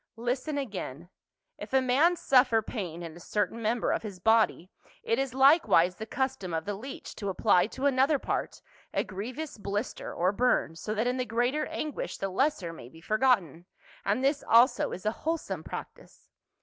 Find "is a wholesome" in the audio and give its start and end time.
14.91-15.63